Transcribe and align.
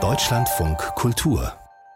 Deutschlandfunk 0.00 0.78
Kultur 0.94 1.52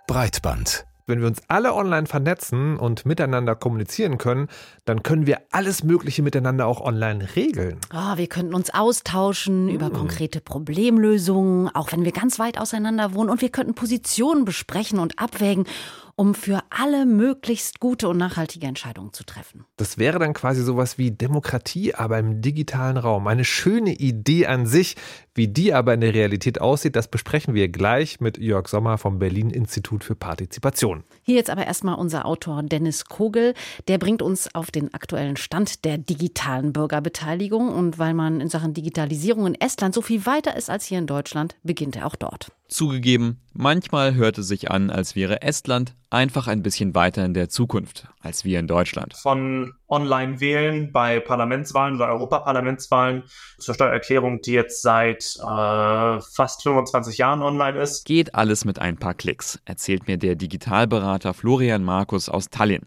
Breitband 0.09 0.85
wenn 1.07 1.21
wir 1.21 1.27
uns 1.27 1.43
alle 1.49 1.75
online 1.75 2.07
vernetzen 2.07 2.77
und 2.77 3.05
miteinander 3.05 3.57
kommunizieren 3.57 4.19
können, 4.19 4.47
dann 4.85 5.03
können 5.03 5.27
wir 5.27 5.41
alles 5.51 5.83
Mögliche 5.83 6.23
miteinander 6.23 6.67
auch 6.67 6.81
online 6.81 7.35
regeln. 7.35 7.81
Oh, 7.93 8.17
wir 8.17 8.29
könnten 8.29 8.55
uns 8.55 8.73
austauschen 8.73 9.69
hm. 9.69 9.75
über 9.75 9.91
konkrete 9.91 10.41
Problemlösungen, 10.41 11.69
auch 11.75 11.91
wenn 11.91 12.05
wir 12.05 12.13
ganz 12.13 12.39
weit 12.39 12.57
auseinander 12.57 13.15
wohnen. 13.15 13.31
Und 13.31 13.43
wir 13.43 13.51
könnten 13.51 13.75
Positionen 13.75 14.45
besprechen 14.45 15.01
und 15.01 15.19
abwägen 15.19 15.67
um 16.15 16.35
für 16.35 16.61
alle 16.71 17.07
möglichst 17.07 17.81
gute 17.81 18.09
und 18.09 18.19
nachhaltige 18.19 18.67
Entscheidungen 18.67 19.13
zu 19.13 19.25
treffen. 19.25 19.65
Das 19.77 19.99
wäre 19.99 20.19
dann 20.19 20.35
quasi 20.35 20.63
sowas 20.63 20.99
wie 20.99 21.11
Demokratie, 21.11 21.95
aber 21.95 22.19
im 22.19 22.43
digitalen 22.43 22.97
Raum. 22.97 23.27
Eine 23.27 23.45
schöne 23.45 23.95
Idee 23.95 24.47
an 24.47 24.67
sich. 24.67 24.97
Wie 25.35 25.49
die 25.49 25.73
aber 25.73 25.95
in 25.95 26.03
der 26.03 26.13
Realität 26.13 26.61
aussieht, 26.61 26.95
das 26.95 27.09
besprechen 27.09 27.55
wir 27.55 27.69
gleich 27.69 28.21
mit 28.21 28.37
Jörg 28.37 28.69
Sommer 28.69 28.99
vom 28.99 29.19
Berlin 29.19 29.49
Institut 29.49 30.05
für 30.05 30.15
Partizipation. 30.15 31.05
Hier 31.23 31.37
jetzt 31.37 31.49
aber 31.49 31.67
erstmal 31.67 31.95
unser 31.95 32.27
Autor 32.27 32.63
Dennis 32.63 33.07
Kogel. 33.07 33.55
Der 33.89 33.97
bringt 33.97 34.21
uns 34.21 34.55
auf 34.55 34.71
den 34.71 34.93
aktuellen 34.93 35.39
Stand 35.39 35.87
der 35.87 35.97
digitalen 35.97 36.75
Bürgerbeteiligung. 36.75 37.71
Und 37.71 37.99
weil 37.99 38.13
man 38.13 38.43
in 38.43 38.51
Sachen 38.51 38.75
Digitalisierung 38.75 39.47
in 39.47 39.55
Estland 39.55 39.95
so 39.95 40.03
viel 40.03 40.27
weiter 40.27 40.55
ist 40.55 40.69
als 40.69 40.85
hier 40.85 40.99
in 40.99 41.07
Deutschland, 41.07 41.57
beginnt 41.63 41.97
er 41.97 42.07
auch 42.07 42.17
dort. 42.17 42.53
Zugegeben, 42.69 43.41
manchmal 43.55 44.15
hört 44.15 44.37
es 44.37 44.49
sich 44.49 44.71
an, 44.71 44.91
als 44.91 45.17
wäre 45.17 45.41
Estland 45.41 45.95
einfach 46.11 46.47
ein 46.47 46.63
bisschen 46.63 46.95
weiter 46.95 47.25
in 47.25 47.33
der 47.33 47.49
Zukunft 47.49 48.07
als 48.23 48.45
wir 48.45 48.59
in 48.59 48.67
Deutschland. 48.67 49.15
Von 49.15 49.75
Online-Wählen 49.93 50.91
bei 50.91 51.21
Parlamentswahlen 51.21 51.97
oder 51.97 52.09
Europaparlamentswahlen 52.09 53.25
zur 53.59 53.75
Steuererklärung, 53.75 54.41
die 54.41 54.53
jetzt 54.53 54.83
seit 54.83 55.37
äh, 55.37 56.21
fast 56.21 56.63
25 56.63 57.19
Jahren 57.19 57.43
online 57.43 57.79
ist. 57.79 58.05
Geht 58.05 58.35
alles 58.35 58.65
mit 58.65 58.79
ein 58.79 58.97
paar 58.97 59.15
Klicks, 59.15 59.61
erzählt 59.67 60.09
mir 60.09 60.17
der 60.17 60.35
Digitalberater 60.35 61.35
Florian 61.35 61.85
Markus 61.85 62.29
aus 62.29 62.49
Tallinn. 62.49 62.87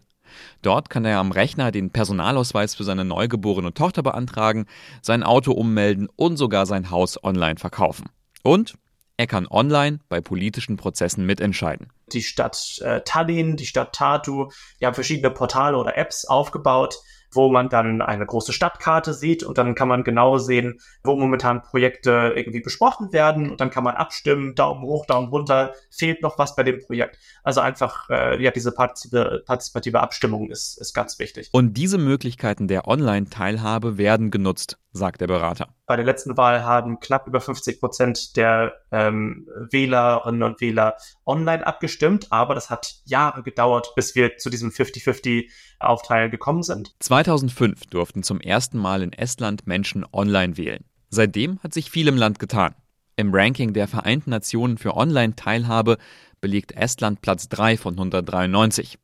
Dort 0.62 0.90
kann 0.90 1.04
er 1.04 1.18
am 1.18 1.32
Rechner 1.32 1.70
den 1.70 1.90
Personalausweis 1.90 2.74
für 2.74 2.84
seine 2.84 3.04
neugeborene 3.04 3.72
Tochter 3.72 4.02
beantragen, 4.02 4.66
sein 5.00 5.22
Auto 5.22 5.52
ummelden 5.52 6.08
und 6.16 6.36
sogar 6.36 6.66
sein 6.66 6.90
Haus 6.90 7.22
online 7.22 7.58
verkaufen. 7.58 8.08
Und 8.42 8.74
er 9.16 9.26
kann 9.26 9.46
online 9.46 10.00
bei 10.08 10.20
politischen 10.20 10.76
Prozessen 10.76 11.24
mitentscheiden. 11.24 11.88
Die 12.12 12.22
Stadt 12.22 12.80
äh, 12.84 13.00
Tallinn, 13.04 13.56
die 13.56 13.66
Stadt 13.66 13.92
Tartu, 13.92 14.50
die 14.80 14.86
haben 14.86 14.94
verschiedene 14.94 15.30
Portale 15.30 15.76
oder 15.76 15.98
Apps 15.98 16.24
aufgebaut, 16.24 17.00
wo 17.32 17.50
man 17.50 17.68
dann 17.68 18.02
eine 18.02 18.26
große 18.26 18.52
Stadtkarte 18.52 19.12
sieht 19.12 19.42
und 19.42 19.58
dann 19.58 19.74
kann 19.74 19.88
man 19.88 20.04
genau 20.04 20.38
sehen, 20.38 20.80
wo 21.04 21.16
momentan 21.16 21.62
Projekte 21.62 22.32
irgendwie 22.34 22.60
besprochen 22.60 23.12
werden 23.12 23.50
und 23.50 23.60
dann 23.60 23.70
kann 23.70 23.84
man 23.84 23.94
abstimmen, 23.94 24.54
Daumen 24.54 24.82
hoch, 24.82 25.06
Daumen 25.06 25.28
runter, 25.28 25.74
fehlt 25.90 26.22
noch 26.22 26.38
was 26.38 26.56
bei 26.56 26.62
dem 26.62 26.80
Projekt. 26.80 27.18
Also 27.42 27.60
einfach, 27.60 28.08
äh, 28.10 28.42
ja, 28.42 28.50
diese 28.50 28.72
partizipative, 28.72 29.42
partizipative 29.44 30.00
Abstimmung 30.00 30.50
ist, 30.50 30.78
ist 30.80 30.94
ganz 30.94 31.18
wichtig. 31.18 31.48
Und 31.52 31.74
diese 31.74 31.98
Möglichkeiten 31.98 32.68
der 32.68 32.88
Online-Teilhabe 32.88 33.98
werden 33.98 34.30
genutzt, 34.30 34.78
sagt 34.92 35.20
der 35.20 35.26
Berater. 35.26 35.68
Bei 35.86 35.96
der 35.96 36.04
letzten 36.04 36.36
Wahl 36.36 36.64
haben 36.64 37.00
knapp 37.00 37.26
über 37.26 37.40
50 37.40 37.80
Prozent 37.80 38.36
der 38.36 38.74
ähm, 38.90 39.46
Wählerinnen 39.70 40.42
und 40.42 40.60
Wähler 40.60 40.96
online 41.26 41.66
abgestimmt, 41.66 41.95
aber 42.30 42.54
das 42.54 42.70
hat 42.70 42.96
Jahre 43.04 43.42
gedauert, 43.42 43.92
bis 43.96 44.14
wir 44.14 44.36
zu 44.36 44.50
diesem 44.50 44.70
50-50 44.70 45.50
Aufteil 45.78 46.30
gekommen 46.30 46.62
sind. 46.62 46.94
2005 47.00 47.86
durften 47.86 48.22
zum 48.22 48.40
ersten 48.40 48.78
Mal 48.78 49.02
in 49.02 49.12
Estland 49.12 49.66
Menschen 49.66 50.04
online 50.12 50.56
wählen. 50.56 50.84
Seitdem 51.08 51.58
hat 51.62 51.72
sich 51.72 51.90
viel 51.90 52.08
im 52.08 52.16
Land 52.16 52.38
getan. 52.38 52.74
Im 53.16 53.34
Ranking 53.34 53.72
der 53.72 53.88
Vereinten 53.88 54.30
Nationen 54.30 54.76
für 54.76 54.94
Online-Teilhabe 54.94 55.96
belegt 56.42 56.72
Estland 56.72 57.22
Platz 57.22 57.48
3 57.48 57.78
von 57.78 57.94
193. 57.94 58.98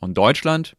Und 0.00 0.16
Deutschland 0.16 0.76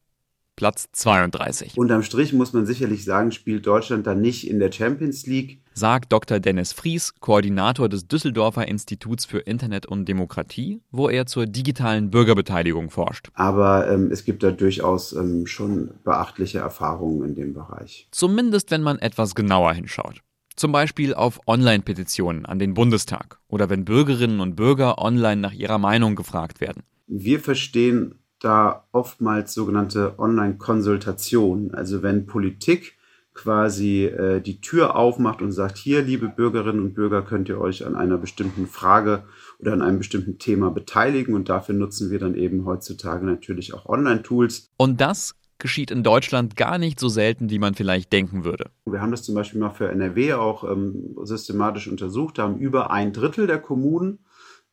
Platz 0.59 0.89
32. 0.92 1.77
Unterm 1.77 2.03
Strich 2.03 2.33
muss 2.33 2.52
man 2.52 2.65
sicherlich 2.65 3.05
sagen, 3.05 3.31
spielt 3.31 3.65
Deutschland 3.65 4.05
dann 4.05 4.20
nicht 4.20 4.45
in 4.45 4.59
der 4.59 4.73
Champions 4.73 5.25
League. 5.25 5.61
Sagt 5.73 6.11
Dr. 6.11 6.42
Dennis 6.42 6.73
Fries, 6.73 7.14
Koordinator 7.21 7.87
des 7.87 8.09
Düsseldorfer 8.09 8.67
Instituts 8.67 9.23
für 9.23 9.37
Internet 9.37 9.86
und 9.86 10.03
Demokratie, 10.09 10.81
wo 10.92 11.08
er 11.08 11.27
zur 11.27 11.45
digitalen 11.45 12.11
Bürgerbeteiligung 12.11 12.89
forscht. 12.89 13.30
Aber 13.36 13.89
ähm, 13.89 14.11
es 14.11 14.25
gibt 14.25 14.43
da 14.43 14.52
durchaus 14.52 15.14
ähm, 15.14 15.48
schon 15.48 15.92
beachtliche 16.03 16.59
Erfahrungen 16.59 17.30
in 17.30 17.36
dem 17.36 17.53
Bereich. 17.53 18.09
Zumindest 18.11 18.69
wenn 18.69 18.81
man 18.81 18.99
etwas 18.99 19.36
genauer 19.36 19.71
hinschaut. 19.71 20.19
Zum 20.58 20.73
Beispiel 20.73 21.14
auf 21.14 21.39
Online-Petitionen 21.48 22.45
an 22.45 22.59
den 22.59 22.73
Bundestag 22.73 23.39
oder 23.48 23.69
wenn 23.69 23.86
Bürgerinnen 23.86 24.42
und 24.42 24.58
Bürger 24.58 24.98
online 24.98 25.39
nach 25.39 25.53
ihrer 25.53 25.77
Meinung 25.77 26.15
gefragt 26.15 26.59
werden. 26.59 26.83
Wir 27.08 27.39
verstehen 27.39 28.18
da 28.39 28.86
oftmals 28.92 29.54
sogenannte 29.54 30.17
Online-Konsultationen. 30.17 31.73
Also 31.73 32.02
wenn 32.02 32.26
Politik 32.26 32.95
quasi 33.33 34.05
äh, 34.05 34.42
die 34.42 34.60
Tür 34.60 34.95
aufmacht 34.95 35.42
und 35.42 35.52
sagt, 35.52 35.77
hier, 35.77 36.02
liebe 36.02 36.27
Bürgerinnen 36.27 36.82
und 36.82 36.94
Bürger, 36.94 37.22
könnt 37.22 37.48
ihr 37.48 37.60
euch 37.60 37.86
an 37.86 37.95
einer 37.95 38.17
bestimmten 38.17 38.67
Frage 38.67 39.23
oder 39.60 39.73
an 39.73 39.82
einem 39.82 39.98
bestimmten 39.98 40.39
Thema 40.39 40.72
beteiligen. 40.72 41.33
Und 41.33 41.48
dafür 41.48 41.76
nutzen 41.76 42.11
wir 42.11 42.20
dann 42.20 42.36
eben 42.36 42.66
heutzutage 42.66 43.26
natürlich 43.26 43.73
auch 43.73 43.86
Online-Tools. 43.86 44.72
Und 44.78 44.99
das 44.99 45.36
geschieht 45.58 45.92
in 45.92 46.04
Deutschland 46.04 46.55
gar 46.55 46.78
nicht 46.78 46.99
so 46.99 47.10
selten, 47.10 47.49
wie 47.49 47.60
man 47.60 47.76
vielleicht 47.76 48.11
denken 48.11 48.45
würde. 48.45 48.72
Wir 48.86 49.02
haben 49.02 49.11
das 49.11 49.23
zum 49.23 49.36
Beispiel 49.36 49.60
mal 49.60 49.70
für 49.70 49.89
NRW 49.89 50.33
auch 50.33 50.64
ähm, 50.64 51.16
systematisch 51.23 51.88
untersucht. 51.88 52.38
Da 52.38 52.44
haben 52.44 52.58
über 52.58 52.92
ein 52.92 53.14
Drittel 53.14 53.45
der 53.45 53.60
Kommunen 53.60 54.20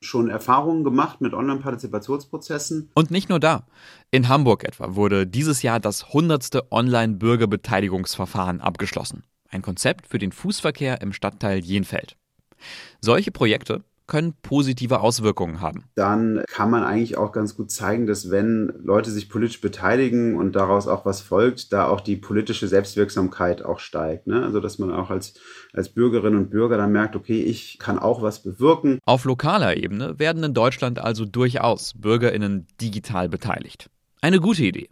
schon 0.00 0.28
Erfahrungen 0.28 0.84
gemacht 0.84 1.20
mit 1.20 1.34
Online-Partizipationsprozessen. 1.34 2.90
Und 2.94 3.10
nicht 3.10 3.28
nur 3.28 3.40
da. 3.40 3.66
In 4.10 4.28
Hamburg 4.28 4.64
etwa 4.64 4.94
wurde 4.94 5.26
dieses 5.26 5.62
Jahr 5.62 5.80
das 5.80 6.04
100. 6.04 6.70
Online-Bürgerbeteiligungsverfahren 6.70 8.60
abgeschlossen. 8.60 9.24
Ein 9.48 9.62
Konzept 9.62 10.06
für 10.06 10.18
den 10.18 10.32
Fußverkehr 10.32 11.00
im 11.00 11.12
Stadtteil 11.12 11.60
Jenfeld. 11.60 12.16
Solche 13.00 13.30
Projekte 13.30 13.84
können 14.06 14.34
positive 14.43 15.00
Auswirkungen 15.00 15.61
haben. 15.61 15.84
Dann 15.94 16.43
kann 16.49 16.71
man 16.71 16.84
eigentlich 16.84 17.17
auch 17.17 17.33
ganz 17.33 17.56
gut 17.56 17.71
zeigen, 17.71 18.06
dass 18.06 18.31
wenn 18.31 18.72
Leute 18.83 19.11
sich 19.11 19.28
politisch 19.28 19.61
beteiligen 19.61 20.37
und 20.37 20.55
daraus 20.55 20.87
auch 20.87 21.05
was 21.05 21.21
folgt, 21.21 21.72
da 21.72 21.89
auch 21.89 22.00
die 22.00 22.17
politische 22.17 22.69
Selbstwirksamkeit 22.69 23.65
auch 23.65 23.78
steigt. 23.78 24.27
Ne? 24.27 24.43
Also 24.43 24.61
dass 24.61 24.78
man 24.78 24.93
auch 24.93 25.11
als, 25.11 25.34
als 25.72 25.89
Bürgerin 25.89 26.37
und 26.37 26.50
Bürger 26.50 26.77
dann 26.77 26.93
merkt, 26.93 27.17
okay, 27.17 27.43
ich 27.43 27.78
kann 27.78 27.99
auch 27.99 28.22
was 28.22 28.43
bewirken. 28.43 28.99
Auf 29.05 29.25
lokaler 29.25 29.77
Ebene 29.77 30.19
werden 30.19 30.43
in 30.44 30.55
Deutschland 30.55 30.99
also 30.99 31.25
durchaus 31.25 31.94
Bürgerinnen 31.94 32.67
digital 32.81 33.28
beteiligt. 33.28 33.91
Eine 34.21 34.41
gute 34.41 34.65
Idee. 34.65 34.88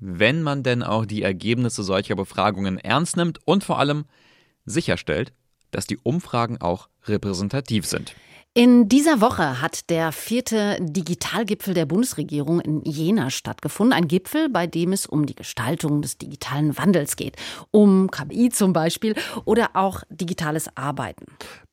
Wenn 0.00 0.42
man 0.42 0.62
denn 0.62 0.82
auch 0.82 1.06
die 1.06 1.22
Ergebnisse 1.22 1.82
solcher 1.82 2.14
Befragungen 2.14 2.78
ernst 2.78 3.16
nimmt 3.16 3.40
und 3.44 3.64
vor 3.64 3.78
allem 3.78 4.04
sicherstellt, 4.64 5.32
dass 5.70 5.86
die 5.86 5.98
Umfragen 5.98 6.60
auch 6.60 6.88
repräsentativ 7.04 7.86
sind. 7.86 8.14
In 8.54 8.88
dieser 8.88 9.20
Woche 9.20 9.60
hat 9.60 9.88
der 9.88 10.10
vierte 10.10 10.78
Digitalgipfel 10.80 11.74
der 11.74 11.86
Bundesregierung 11.86 12.60
in 12.60 12.82
Jena 12.82 13.30
stattgefunden. 13.30 13.92
Ein 13.92 14.08
Gipfel, 14.08 14.48
bei 14.48 14.66
dem 14.66 14.92
es 14.92 15.06
um 15.06 15.26
die 15.26 15.36
Gestaltung 15.36 16.02
des 16.02 16.18
digitalen 16.18 16.76
Wandels 16.76 17.14
geht. 17.14 17.36
Um 17.70 18.10
KI 18.10 18.48
zum 18.48 18.72
Beispiel 18.72 19.14
oder 19.44 19.70
auch 19.74 20.02
digitales 20.10 20.76
Arbeiten. 20.76 21.26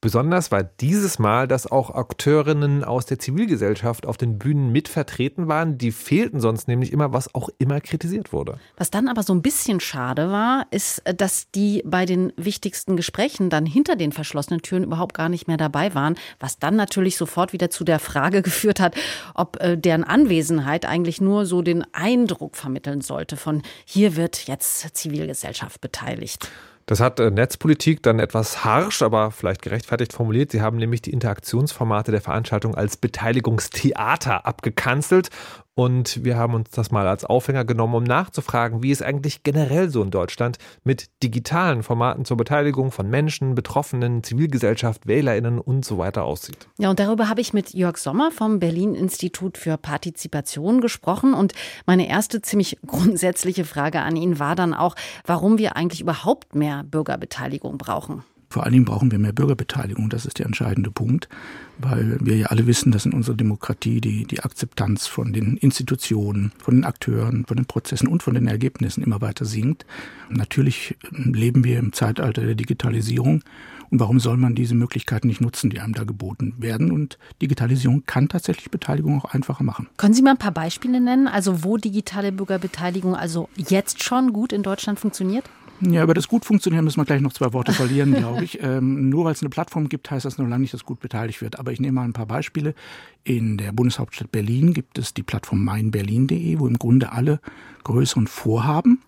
Besonders 0.05 0.51
war 0.51 0.63
dieses 0.63 1.17
Mal, 1.17 1.47
dass 1.47 1.65
auch 1.65 1.89
Akteurinnen 1.89 2.83
aus 2.83 3.07
der 3.07 3.17
Zivilgesellschaft 3.17 4.05
auf 4.05 4.17
den 4.17 4.37
Bühnen 4.37 4.71
mitvertreten 4.71 5.47
waren. 5.47 5.79
Die 5.79 5.91
fehlten 5.91 6.39
sonst 6.39 6.67
nämlich 6.67 6.93
immer, 6.93 7.11
was 7.11 7.33
auch 7.33 7.49
immer 7.57 7.81
kritisiert 7.81 8.31
wurde. 8.31 8.59
Was 8.77 8.91
dann 8.91 9.07
aber 9.07 9.23
so 9.23 9.33
ein 9.33 9.41
bisschen 9.41 9.79
schade 9.79 10.29
war, 10.29 10.67
ist, 10.69 11.01
dass 11.17 11.49
die 11.49 11.81
bei 11.87 12.05
den 12.05 12.31
wichtigsten 12.37 12.95
Gesprächen 12.97 13.49
dann 13.49 13.65
hinter 13.65 13.95
den 13.95 14.11
verschlossenen 14.11 14.61
Türen 14.61 14.83
überhaupt 14.83 15.15
gar 15.15 15.27
nicht 15.27 15.47
mehr 15.47 15.57
dabei 15.57 15.95
waren, 15.95 16.13
was 16.39 16.59
dann 16.59 16.75
natürlich 16.75 17.17
sofort 17.17 17.51
wieder 17.51 17.71
zu 17.71 17.83
der 17.83 17.97
Frage 17.97 18.41
geführt 18.43 18.79
hat, 18.79 18.93
ob 19.33 19.59
äh, 19.59 19.75
deren 19.75 20.03
Anwesenheit 20.03 20.85
eigentlich 20.85 21.19
nur 21.19 21.47
so 21.47 21.63
den 21.63 21.83
Eindruck 21.95 22.57
vermitteln 22.57 23.01
sollte 23.01 23.37
von 23.37 23.63
hier 23.85 24.15
wird 24.15 24.45
jetzt 24.45 24.95
Zivilgesellschaft 24.95 25.81
beteiligt. 25.81 26.47
Das 26.87 26.99
hat 26.99 27.19
äh, 27.19 27.31
Netzpolitik 27.31 28.03
dann 28.03 28.19
etwas 28.19 28.63
harsch, 28.63 29.01
aber 29.01 29.31
vielleicht 29.31 29.63
gerechtfertigt 29.63 30.13
formuliert. 30.13 30.51
Sie 30.51 30.61
haben 30.61 30.77
nämlich 30.77 31.01
die 31.01 31.11
Interaktionsformate 31.13 32.11
der 32.11 32.21
Veranstaltung 32.21 32.75
als 32.75 32.97
Beteiligungstheater 32.97 34.45
abgekanzelt 34.45 35.29
und 35.75 36.23
wir 36.23 36.37
haben 36.37 36.53
uns 36.53 36.69
das 36.71 36.89
mal 36.89 37.05
als 37.05 37.25
Aufhänger 37.25 37.65
genommen, 37.65 37.95
um 37.95 38.03
nachzufragen, 38.03 38.81
wie 38.81 38.91
es 38.91 39.01
eigentlich 39.01 39.43
generell 39.43 39.89
so 39.89 40.01
in 40.01 40.09
Deutschland 40.09 40.57
mit 40.85 41.09
digitalen 41.21 41.83
Formaten 41.83 42.23
zur 42.23 42.37
Beteiligung 42.37 42.91
von 42.91 43.09
Menschen, 43.09 43.55
Betroffenen, 43.55 44.23
Zivilgesellschaft, 44.23 45.05
WählerInnen 45.05 45.59
und 45.59 45.83
so 45.83 45.97
weiter 45.97 46.23
aussieht. 46.23 46.69
Ja, 46.77 46.89
und 46.89 46.99
darüber 46.99 47.27
habe 47.27 47.41
ich 47.41 47.53
mit 47.53 47.73
Jörg 47.73 47.97
Sommer 47.97 48.31
vom 48.31 48.59
Berlin-Institut 48.59 49.57
für 49.57 49.77
Partizipation 49.77 50.79
gesprochen. 50.79 51.33
Und 51.33 51.53
meine 51.85 52.07
erste 52.07 52.41
ziemlich 52.41 52.77
grundsätzliche 52.87 53.65
Frage 53.65 54.01
an 54.01 54.15
ihn 54.15 54.39
war 54.39 54.55
dann 54.55 54.73
auch, 54.73 54.95
warum 55.25 55.57
wir 55.57 55.75
eigentlich 55.75 55.99
überhaupt 55.99 56.55
mehr 56.55 56.83
Bürgerbeteiligung 56.83 57.77
brauchen. 57.77 58.23
Vor 58.55 58.63
allen 58.63 58.71
Dingen 58.71 58.85
brauchen 58.85 59.11
wir 59.11 59.19
mehr 59.19 59.33
Bürgerbeteiligung. 59.33 60.09
Das 60.09 60.25
ist 60.25 60.39
der 60.39 60.45
entscheidende 60.45 60.89
Punkt, 60.89 61.27
weil 61.77 62.17
wir 62.21 62.37
ja 62.37 62.47
alle 62.47 62.67
wissen, 62.67 62.93
dass 62.93 63.05
in 63.05 63.11
unserer 63.11 63.35
Demokratie 63.35 63.99
die, 63.99 64.23
die 64.23 64.39
Akzeptanz 64.39 65.07
von 65.07 65.33
den 65.33 65.57
Institutionen, 65.57 66.53
von 66.63 66.75
den 66.75 66.85
Akteuren, 66.85 67.43
von 67.45 67.57
den 67.57 67.65
Prozessen 67.65 68.07
und 68.07 68.23
von 68.23 68.33
den 68.33 68.47
Ergebnissen 68.47 69.03
immer 69.03 69.19
weiter 69.19 69.43
sinkt. 69.43 69.85
Natürlich 70.29 70.95
leben 71.11 71.65
wir 71.65 71.79
im 71.79 71.91
Zeitalter 71.91 72.43
der 72.43 72.55
Digitalisierung. 72.55 73.43
Und 73.91 73.99
warum 73.99 74.21
soll 74.21 74.37
man 74.37 74.55
diese 74.55 74.73
Möglichkeiten 74.73 75.27
nicht 75.27 75.41
nutzen, 75.41 75.69
die 75.69 75.81
einem 75.81 75.93
da 75.93 76.05
geboten 76.05 76.53
werden? 76.57 76.91
Und 76.91 77.17
Digitalisierung 77.41 78.03
kann 78.05 78.29
tatsächlich 78.29 78.71
Beteiligung 78.71 79.19
auch 79.19 79.25
einfacher 79.33 79.65
machen. 79.65 79.89
Können 79.97 80.13
Sie 80.13 80.21
mal 80.21 80.31
ein 80.31 80.37
paar 80.37 80.53
Beispiele 80.53 81.01
nennen, 81.01 81.27
also 81.27 81.65
wo 81.65 81.75
digitale 81.75 82.31
Bürgerbeteiligung 82.31 83.17
also 83.17 83.49
jetzt 83.57 84.01
schon 84.01 84.31
gut 84.31 84.53
in 84.53 84.63
Deutschland 84.63 84.97
funktioniert? 84.97 85.43
Ja, 85.81 86.03
über 86.03 86.13
das 86.13 86.29
gut 86.29 86.45
funktionieren 86.45 86.85
müssen 86.85 87.01
wir 87.01 87.05
gleich 87.05 87.21
noch 87.21 87.33
zwei 87.33 87.51
Worte 87.51 87.73
verlieren, 87.73 88.13
glaube 88.13 88.43
ich. 88.43 88.59
Ähm, 88.65 89.09
nur 89.09 89.25
weil 89.25 89.33
es 89.33 89.41
eine 89.41 89.49
Plattform 89.49 89.89
gibt, 89.89 90.09
heißt 90.09 90.25
das 90.25 90.37
noch 90.37 90.47
lange 90.47 90.61
nicht, 90.61 90.73
dass 90.73 90.85
gut 90.85 90.99
beteiligt 90.99 91.41
wird. 91.41 91.59
Aber 91.59 91.71
ich 91.71 91.79
nehme 91.79 91.93
mal 91.93 92.03
ein 92.03 92.13
paar 92.13 92.25
Beispiele. 92.25 92.73
In 93.23 93.57
der 93.57 93.73
Bundeshauptstadt 93.73 94.31
Berlin 94.31 94.73
gibt 94.73 94.97
es 94.97 95.13
die 95.13 95.21
Plattform 95.21 95.63
meinberlin.de, 95.63 96.57
wo 96.57 96.67
im 96.67 96.79
Grunde 96.79 97.11
alle 97.11 97.39
größeren 97.83 98.27
Vorhaben 98.27 99.01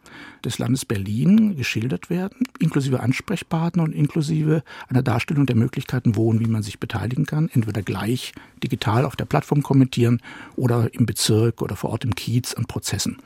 des 0.45 0.59
Landes 0.59 0.85
Berlin 0.85 1.55
geschildert 1.55 2.09
werden, 2.09 2.45
inklusive 2.59 2.99
Ansprechpartner 2.99 3.83
und 3.83 3.93
inklusive 3.93 4.63
einer 4.89 5.01
Darstellung 5.01 5.45
der 5.47 5.55
Möglichkeiten, 5.55 6.15
wo 6.15 6.29
und 6.29 6.39
wie 6.39 6.49
man 6.49 6.61
sich 6.61 6.79
beteiligen 6.79 7.25
kann. 7.25 7.49
Entweder 7.51 7.81
gleich 7.81 8.33
digital 8.61 9.05
auf 9.05 9.15
der 9.15 9.25
Plattform 9.25 9.63
kommentieren 9.63 10.21
oder 10.55 10.93
im 10.93 11.05
Bezirk 11.05 11.61
oder 11.61 11.75
vor 11.75 11.89
Ort 11.89 12.03
im 12.03 12.13
Kiez 12.13 12.53
an 12.53 12.65
Prozessen. 12.65 13.17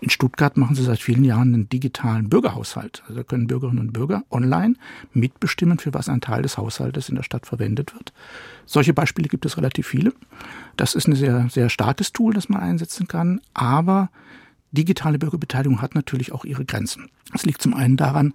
In 0.00 0.08
Stuttgart 0.08 0.56
machen 0.56 0.74
sie 0.74 0.82
seit 0.82 1.00
vielen 1.00 1.24
Jahren 1.24 1.54
einen 1.54 1.68
digitalen 1.68 2.28
Bürgerhaushalt. 2.28 3.02
Also 3.06 3.22
können 3.22 3.46
Bürgerinnen 3.46 3.78
und 3.78 3.92
Bürger 3.92 4.24
online 4.30 4.74
mitbestimmen, 5.12 5.78
für 5.78 5.92
was 5.92 6.08
ein 6.08 6.22
Teil 6.22 6.42
des 6.42 6.56
Haushaltes 6.56 7.08
in 7.10 7.16
der 7.16 7.22
Stadt 7.22 7.46
verwendet 7.46 7.92
wird. 7.94 8.12
Solche 8.64 8.94
Beispiele 8.94 9.28
gibt 9.28 9.44
es 9.44 9.58
relativ 9.58 9.86
viele. 9.86 10.14
Das 10.76 10.94
ist 10.94 11.06
ein 11.06 11.14
sehr, 11.14 11.48
sehr 11.50 11.68
starkes 11.68 12.12
Tool, 12.12 12.32
das 12.32 12.48
man 12.48 12.60
einsetzen 12.60 13.08
kann. 13.08 13.40
Aber 13.52 14.10
digitale 14.72 15.18
Bürgerbeteiligung 15.18 15.82
hat 15.82 15.94
natürlich 15.94 16.32
auch 16.32 16.44
ihre 16.44 16.64
Grenzen. 16.64 17.10
Es 17.34 17.44
liegt 17.44 17.60
zum 17.60 17.74
einen 17.74 17.96
daran, 17.96 18.32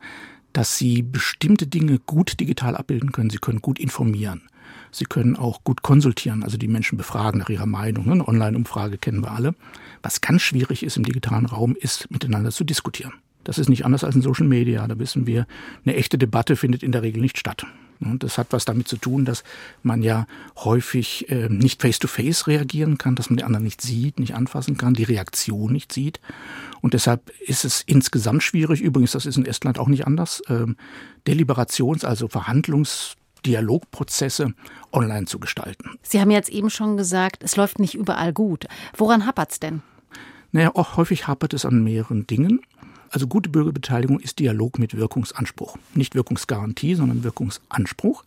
dass 0.53 0.77
sie 0.77 1.01
bestimmte 1.01 1.67
Dinge 1.67 1.99
gut 1.99 2.39
digital 2.39 2.77
abbilden 2.77 3.11
können. 3.11 3.29
Sie 3.29 3.39
können 3.39 3.61
gut 3.61 3.79
informieren. 3.79 4.43
Sie 4.95 5.03
können 5.03 5.35
auch 5.35 5.65
gut 5.65 5.81
konsultieren, 5.81 6.41
also 6.41 6.55
die 6.55 6.69
Menschen 6.69 6.97
befragen 6.97 7.37
nach 7.37 7.49
ihrer 7.49 7.65
Meinung. 7.65 8.09
Eine 8.09 8.25
Online-Umfrage 8.25 8.97
kennen 8.97 9.21
wir 9.21 9.31
alle. 9.31 9.53
Was 10.01 10.21
ganz 10.21 10.41
schwierig 10.41 10.83
ist 10.83 10.95
im 10.95 11.03
digitalen 11.03 11.45
Raum, 11.45 11.75
ist 11.77 12.09
miteinander 12.11 12.49
zu 12.51 12.63
diskutieren. 12.63 13.11
Das 13.43 13.57
ist 13.57 13.67
nicht 13.67 13.83
anders 13.83 14.05
als 14.05 14.15
in 14.15 14.21
Social 14.21 14.47
Media. 14.47 14.87
Da 14.87 14.97
wissen 14.97 15.27
wir, 15.27 15.47
eine 15.83 15.95
echte 15.97 16.17
Debatte 16.17 16.55
findet 16.55 16.81
in 16.81 16.93
der 16.93 17.01
Regel 17.01 17.21
nicht 17.21 17.37
statt. 17.37 17.65
Und 17.99 18.23
das 18.23 18.37
hat 18.37 18.47
was 18.51 18.63
damit 18.63 18.87
zu 18.87 18.95
tun, 18.95 19.25
dass 19.25 19.43
man 19.83 20.01
ja 20.01 20.27
häufig 20.55 21.29
äh, 21.29 21.49
nicht 21.49 21.81
face-to-face 21.81 22.43
-face 22.43 22.47
reagieren 22.47 22.97
kann, 22.97 23.15
dass 23.15 23.29
man 23.29 23.35
den 23.35 23.45
anderen 23.45 23.65
nicht 23.65 23.81
sieht, 23.81 24.17
nicht 24.17 24.33
anfassen 24.33 24.77
kann, 24.77 24.93
die 24.93 25.03
Reaktion 25.03 25.73
nicht 25.73 25.91
sieht. 25.91 26.21
Und 26.79 26.93
deshalb 26.93 27.31
ist 27.41 27.65
es 27.65 27.81
insgesamt 27.81 28.43
schwierig, 28.43 28.79
übrigens, 28.79 29.11
das 29.11 29.25
ist 29.25 29.35
in 29.35 29.45
Estland 29.45 29.77
auch 29.77 29.89
nicht 29.89 30.07
anders, 30.07 30.41
ähm, 30.47 30.77
Deliberations-, 31.27 32.05
also 32.05 32.27
Verhandlungs- 32.27 33.17
Dialogprozesse 33.45 34.53
online 34.91 35.25
zu 35.25 35.39
gestalten. 35.39 35.97
Sie 36.01 36.19
haben 36.19 36.31
jetzt 36.31 36.49
eben 36.49 36.69
schon 36.69 36.97
gesagt, 36.97 37.43
es 37.43 37.55
läuft 37.55 37.79
nicht 37.79 37.95
überall 37.95 38.33
gut. 38.33 38.65
Woran 38.97 39.25
hapert 39.25 39.51
es 39.51 39.59
denn? 39.59 39.81
Naja, 40.51 40.71
auch 40.73 40.97
häufig 40.97 41.27
hapert 41.27 41.53
es 41.53 41.65
an 41.65 41.83
mehreren 41.83 42.27
Dingen. 42.27 42.61
Also 43.09 43.27
gute 43.27 43.49
Bürgerbeteiligung 43.49 44.19
ist 44.19 44.39
Dialog 44.39 44.79
mit 44.79 44.97
Wirkungsanspruch. 44.97 45.77
Nicht 45.93 46.15
Wirkungsgarantie, 46.15 46.95
sondern 46.95 47.23
Wirkungsanspruch. 47.23 48.23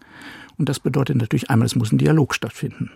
Und 0.56 0.68
das 0.68 0.80
bedeutet 0.80 1.16
natürlich 1.16 1.50
einmal, 1.50 1.66
es 1.66 1.76
muss 1.76 1.92
ein 1.92 1.98
Dialog 1.98 2.34
stattfinden. 2.34 2.90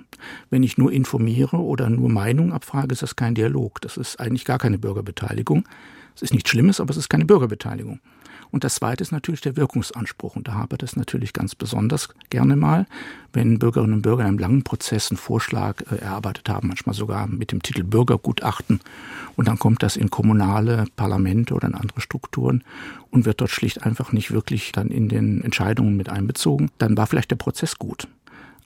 Wenn 0.51 0.63
ich 0.63 0.79
nur 0.79 0.93
informiere 0.93 1.59
oder 1.59 1.89
nur 1.91 2.09
Meinung 2.09 2.53
abfrage, 2.53 2.93
ist 2.93 3.03
das 3.03 3.17
kein 3.17 3.35
Dialog. 3.35 3.81
Das 3.81 3.97
ist 3.97 4.19
eigentlich 4.21 4.45
gar 4.45 4.59
keine 4.59 4.79
Bürgerbeteiligung. 4.79 5.69
Es 6.17 6.23
ist 6.23 6.35
nichts 6.35 6.51
Schlimmes, 6.51 6.81
aber 6.81 6.91
es 6.91 6.97
ist 6.97 7.09
keine 7.09 7.25
Bürgerbeteiligung. 7.25 8.01
Und 8.53 8.65
das 8.65 8.77
Zweite 8.77 9.03
ist 9.03 9.11
natürlich 9.11 9.41
der 9.41 9.57
Wirkungsanspruch. 9.57 10.37
Und 10.37 10.47
da 10.47 10.55
hapert 10.55 10.83
es 10.83 10.95
natürlich 10.95 11.33
ganz 11.33 11.55
besonders 11.55 12.11
gerne 12.31 12.55
mal, 12.55 12.87
wenn 13.33 13.59
Bürgerinnen 13.59 13.95
und 13.95 14.03
Bürger 14.03 14.23
in 14.23 14.29
einem 14.29 14.39
langen 14.39 14.63
Prozess 14.63 15.11
einen 15.11 15.17
Vorschlag 15.17 15.81
äh, 15.91 15.97
erarbeitet 15.97 16.49
haben, 16.49 16.69
manchmal 16.69 16.95
sogar 16.95 17.27
mit 17.27 17.51
dem 17.51 17.63
Titel 17.63 17.83
Bürgergutachten. 17.83 18.81
Und 19.37 19.49
dann 19.49 19.59
kommt 19.59 19.83
das 19.83 19.97
in 19.97 20.11
kommunale 20.11 20.85
Parlamente 20.97 21.55
oder 21.55 21.67
in 21.67 21.75
andere 21.75 22.03
Strukturen 22.03 22.63
und 23.11 23.25
wird 23.25 23.41
dort 23.41 23.51
schlicht 23.51 23.85
einfach 23.85 24.13
nicht 24.13 24.31
wirklich 24.31 24.71
dann 24.71 24.89
in 24.89 25.09
den 25.09 25.43
Entscheidungen 25.43 25.97
mit 25.97 26.11
einbezogen. 26.11 26.71
Dann 26.77 26.97
war 26.97 27.07
vielleicht 27.07 27.31
der 27.31 27.37
Prozess 27.37 27.79
gut. 27.79 28.07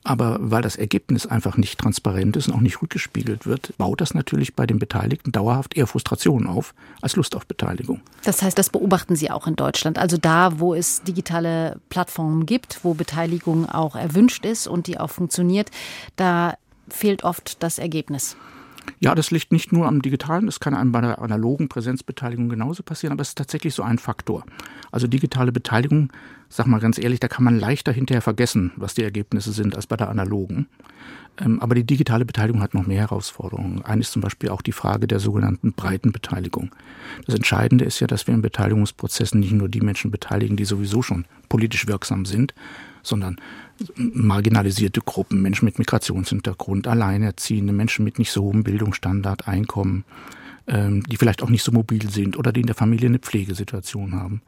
Aber 0.07 0.37
weil 0.39 0.61
das 0.61 0.77
Ergebnis 0.77 1.25
einfach 1.25 1.57
nicht 1.57 1.77
transparent 1.77 2.37
ist 2.37 2.47
und 2.47 2.53
auch 2.53 2.61
nicht 2.61 2.81
rückgespiegelt 2.81 3.45
wird, 3.45 3.73
baut 3.77 3.99
das 3.99 4.13
natürlich 4.13 4.55
bei 4.55 4.65
den 4.65 4.79
Beteiligten 4.79 5.33
dauerhaft 5.33 5.75
eher 5.75 5.85
Frustration 5.85 6.47
auf 6.47 6.73
als 7.01 7.17
Lust 7.17 7.35
auf 7.35 7.45
Beteiligung. 7.45 7.99
Das 8.23 8.41
heißt, 8.41 8.57
das 8.57 8.69
beobachten 8.69 9.17
Sie 9.17 9.29
auch 9.29 9.47
in 9.47 9.57
Deutschland. 9.57 9.99
Also 9.99 10.15
da, 10.15 10.61
wo 10.61 10.73
es 10.73 11.03
digitale 11.03 11.81
Plattformen 11.89 12.45
gibt, 12.45 12.79
wo 12.83 12.93
Beteiligung 12.93 13.67
auch 13.67 13.97
erwünscht 13.97 14.45
ist 14.45 14.65
und 14.67 14.87
die 14.87 14.97
auch 14.97 15.09
funktioniert, 15.09 15.71
da 16.15 16.53
fehlt 16.87 17.25
oft 17.25 17.61
das 17.61 17.77
Ergebnis. 17.77 18.37
Ja, 18.99 19.15
das 19.15 19.31
liegt 19.31 19.51
nicht 19.51 19.71
nur 19.71 19.87
am 19.87 20.01
Digitalen, 20.01 20.45
das 20.45 20.59
kann 20.59 20.73
einem 20.73 20.91
bei 20.91 21.01
der 21.01 21.21
analogen 21.21 21.69
Präsenzbeteiligung 21.69 22.49
genauso 22.49 22.83
passieren, 22.83 23.13
aber 23.13 23.21
es 23.21 23.29
ist 23.29 23.37
tatsächlich 23.37 23.73
so 23.73 23.83
ein 23.83 23.99
Faktor. 23.99 24.43
Also 24.91 25.07
digitale 25.07 25.51
Beteiligung, 25.51 26.11
sag 26.49 26.67
mal 26.67 26.79
ganz 26.79 26.97
ehrlich, 26.97 27.19
da 27.19 27.27
kann 27.27 27.43
man 27.43 27.59
leichter 27.59 27.91
hinterher 27.91 28.21
vergessen, 28.21 28.71
was 28.75 28.95
die 28.95 29.03
Ergebnisse 29.03 29.51
sind, 29.51 29.75
als 29.75 29.87
bei 29.87 29.97
der 29.97 30.09
analogen. 30.09 30.67
Ähm, 31.39 31.61
aber 31.61 31.75
die 31.75 31.83
digitale 31.83 32.25
Beteiligung 32.25 32.61
hat 32.61 32.73
noch 32.73 32.87
mehr 32.87 33.01
Herausforderungen. 33.01 33.83
Eine 33.83 34.01
ist 34.01 34.11
zum 34.11 34.21
Beispiel 34.21 34.49
auch 34.49 34.61
die 34.61 34.71
Frage 34.71 35.07
der 35.07 35.19
sogenannten 35.19 35.73
breiten 35.73 36.11
Beteiligung. 36.11 36.71
Das 37.25 37.35
Entscheidende 37.35 37.85
ist 37.85 37.99
ja, 37.99 38.07
dass 38.07 38.27
wir 38.27 38.33
in 38.33 38.41
Beteiligungsprozessen 38.41 39.39
nicht 39.39 39.51
nur 39.51 39.69
die 39.69 39.81
Menschen 39.81 40.11
beteiligen, 40.11 40.57
die 40.57 40.65
sowieso 40.65 41.01
schon 41.01 41.25
politisch 41.49 41.87
wirksam 41.87 42.25
sind, 42.25 42.53
sondern 43.07 43.37
marginalisierte 43.95 45.01
Gruppen, 45.01 45.41
Menschen 45.41 45.65
mit 45.65 45.79
Migrationshintergrund, 45.79 46.87
Alleinerziehende, 46.87 47.73
Menschen 47.73 48.05
mit 48.05 48.19
nicht 48.19 48.31
so 48.31 48.43
hohem 48.43 48.63
Bildungsstandard, 48.63 49.47
Einkommen, 49.47 50.03
ähm, 50.67 51.03
die 51.03 51.17
vielleicht 51.17 51.41
auch 51.43 51.49
nicht 51.49 51.63
so 51.63 51.71
mobil 51.71 52.09
sind 52.09 52.37
oder 52.37 52.51
die 52.51 52.61
in 52.61 52.67
der 52.67 52.75
Familie 52.75 53.07
eine 53.07 53.19
Pflegesituation 53.19 54.13
haben. 54.13 54.41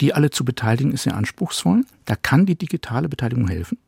Die 0.00 0.14
alle 0.14 0.30
zu 0.30 0.44
beteiligen 0.44 0.92
ist 0.92 1.04
sehr 1.04 1.16
anspruchsvoll. 1.16 1.84
Da 2.04 2.16
kann 2.16 2.46
die 2.46 2.56
digitale 2.56 3.08
Beteiligung 3.08 3.48
helfen, 3.48 3.78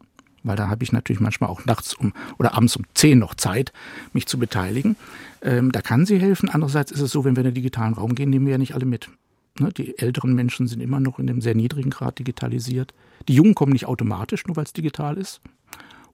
weil 0.43 0.57
da 0.57 0.69
habe 0.69 0.83
ich 0.83 0.93
natürlich 0.93 1.21
manchmal 1.21 1.51
auch 1.51 1.65
nachts 1.67 1.95
um 1.95 2.13
oder 2.39 2.55
abends 2.55 2.77
um 2.77 2.85
zehn 2.95 3.19
noch 3.19 3.35
Zeit, 3.35 3.73
mich 4.13 4.27
zu 4.27 4.39
beteiligen. 4.39 4.97
Ähm, 5.43 5.73
da 5.73 5.83
kann 5.83 6.07
sie 6.07 6.19
helfen. 6.19 6.49
Andererseits 6.49 6.91
ist 6.91 7.01
es 7.01 7.11
so, 7.11 7.25
wenn 7.25 7.37
wir 7.37 7.43
in 7.43 7.51
den 7.51 7.55
digitalen 7.55 7.95
Raum 7.95 8.15
gehen, 8.15 8.31
nehmen 8.31 8.47
wir 8.47 8.53
ja 8.53 8.59
nicht 8.59 8.75
alle 8.75 8.87
mit. 8.87 9.11
Ne, 9.59 9.73
die 9.73 9.99
älteren 9.99 10.35
Menschen 10.35 10.67
sind 10.67 10.81
immer 10.81 10.99
noch 10.99 11.19
in 11.19 11.31
einem 11.31 11.41
sehr 11.41 11.55
niedrigen 11.55 11.91
Grad 11.91 12.19
digitalisiert. 12.19 12.93
Die 13.29 13.35
Jungen 13.35 13.55
kommen 13.55 13.73
nicht 13.73 13.87
automatisch, 13.87 14.47
nur 14.47 14.57
weil 14.57 14.65
es 14.65 14.73
digital 14.73 15.17
ist. 15.17 15.41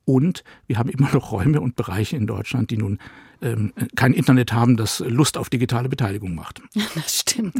Und 0.04 0.44
wir 0.66 0.78
haben 0.78 0.88
immer 0.88 1.10
noch 1.12 1.30
Räume 1.30 1.60
und 1.60 1.76
Bereiche 1.76 2.16
in 2.16 2.26
Deutschland, 2.26 2.70
die 2.70 2.76
nun 2.76 2.98
ähm, 3.42 3.72
kein 3.94 4.12
Internet 4.12 4.52
haben, 4.52 4.76
das 4.76 4.98
Lust 5.00 5.38
auf 5.38 5.48
digitale 5.48 5.88
Beteiligung 5.88 6.34
macht. 6.34 6.60
Das 6.94 7.20
stimmt. 7.20 7.54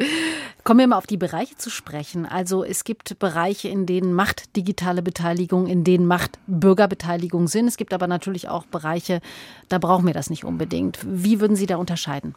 Kommen 0.65 0.81
wir 0.81 0.89
mal 0.89 0.97
auf 0.97 1.07
die 1.07 1.17
Bereiche 1.17 1.57
zu 1.57 1.71
sprechen. 1.71 2.27
Also 2.27 2.65
es 2.65 2.85
gibt 2.85 3.19
Bereiche, 3.19 3.69
in 3.69 3.87
denen 3.87 4.13
macht 4.13 4.57
digitale 4.57 5.01
Beteiligung, 5.01 5.67
in 5.67 5.85
denen 5.85 6.07
macht 6.07 6.39
Bürgerbeteiligung 6.47 7.47
Sinn. 7.47 7.69
Es 7.69 7.77
gibt 7.77 7.95
aber 7.95 8.07
natürlich 8.07 8.49
auch 8.49 8.67
Bereiche, 8.67 9.21
da 9.69 9.79
brauchen 9.79 10.07
wir 10.07 10.15
das 10.15 10.29
nicht 10.29 10.45
unbedingt. 10.45 10.99
Wie 11.07 11.41
würden 11.41 11.57
Sie 11.57 11.67
da 11.67 11.77
unterscheiden? 11.77 12.35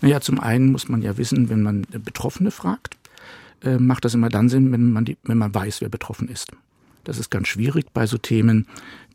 Naja, 0.00 0.20
zum 0.20 0.40
einen 0.40 0.70
muss 0.72 0.88
man 0.88 1.02
ja 1.02 1.16
wissen, 1.16 1.48
wenn 1.48 1.62
man 1.62 1.86
Betroffene 1.90 2.50
fragt, 2.50 2.96
äh, 3.62 3.78
macht 3.78 4.04
das 4.04 4.14
immer 4.14 4.28
dann 4.28 4.48
Sinn, 4.48 4.72
wenn 4.72 4.92
man, 4.92 5.04
die, 5.04 5.16
wenn 5.24 5.38
man 5.38 5.54
weiß, 5.54 5.80
wer 5.80 5.88
betroffen 5.88 6.28
ist. 6.28 6.52
Das 7.04 7.18
ist 7.18 7.30
ganz 7.30 7.48
schwierig 7.48 7.86
bei 7.92 8.06
so 8.06 8.18
Themen, 8.18 8.66